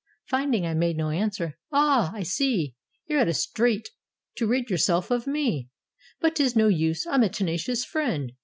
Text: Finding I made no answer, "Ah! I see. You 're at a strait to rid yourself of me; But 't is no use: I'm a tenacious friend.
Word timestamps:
Finding 0.25 0.65
I 0.65 0.73
made 0.73 0.97
no 0.97 1.11
answer, 1.11 1.59
"Ah! 1.71 2.11
I 2.11 2.23
see. 2.23 2.73
You 3.05 3.17
're 3.17 3.19
at 3.19 3.27
a 3.27 3.35
strait 3.35 3.89
to 4.37 4.47
rid 4.47 4.67
yourself 4.71 5.11
of 5.11 5.27
me; 5.27 5.69
But 6.19 6.33
't 6.37 6.43
is 6.43 6.55
no 6.55 6.69
use: 6.69 7.05
I'm 7.05 7.21
a 7.21 7.29
tenacious 7.29 7.85
friend. 7.85 8.31